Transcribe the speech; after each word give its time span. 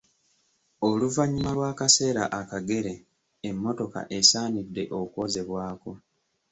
Oluvannyuma 0.87 1.51
lw’akaseera 1.57 2.23
akagere 2.39 2.93
emmotoka 3.49 3.99
esaanidde 4.17 4.83
okwozebwako. 4.99 5.91